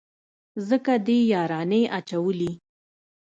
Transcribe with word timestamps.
ځکه 0.69 0.93
دې 1.05 1.17
يارانې 1.33 1.81
اچولي. 1.97 2.51